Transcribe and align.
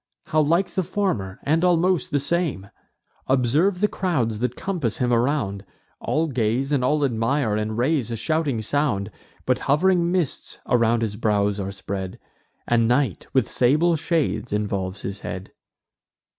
How 0.25 0.41
like 0.41 0.69
the 0.71 0.81
former, 0.81 1.37
and 1.43 1.63
almost 1.63 2.09
the 2.09 2.19
same! 2.19 2.71
Observe 3.27 3.81
the 3.81 3.87
crowds 3.87 4.39
that 4.39 4.55
compass 4.55 4.97
him 4.97 5.13
around; 5.13 5.63
All 5.99 6.25
gaze, 6.25 6.71
and 6.71 6.83
all 6.83 7.05
admire, 7.05 7.55
and 7.55 7.77
raise 7.77 8.09
a 8.09 8.15
shouting 8.15 8.61
sound: 8.61 9.11
But 9.45 9.59
hov'ring 9.69 10.11
mists 10.11 10.57
around 10.65 11.03
his 11.03 11.17
brows 11.17 11.59
are 11.59 11.71
spread, 11.71 12.17
And 12.67 12.87
night, 12.87 13.27
with 13.31 13.47
sable 13.47 13.95
shades, 13.95 14.51
involves 14.51 15.03
his 15.03 15.19
head." 15.19 15.51